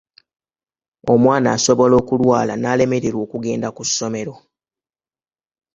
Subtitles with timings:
[1.13, 4.33] Omwana asobola okulwala n'alemererwa okugenda ku ssomero.